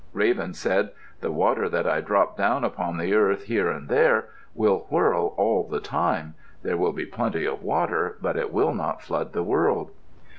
Raven 0.13 0.55
said, 0.55 0.89
"The 1.19 1.31
water 1.31 1.69
that 1.69 1.85
I 1.87 2.01
drop 2.01 2.35
down 2.35 2.63
upon 2.63 2.97
the 2.97 3.13
earth, 3.13 3.43
here 3.43 3.69
and 3.69 3.87
there, 3.87 4.29
will 4.55 4.87
whirl 4.89 5.35
all 5.37 5.63
the 5.67 5.79
time. 5.79 6.33
There 6.63 6.75
will 6.75 6.91
be 6.91 7.05
plenty 7.05 7.45
of 7.45 7.61
water, 7.61 8.17
but 8.19 8.35
it 8.35 8.51
will 8.51 8.73
not 8.73 9.03
flood 9.03 9.33
the 9.33 9.43
world." 9.43 9.91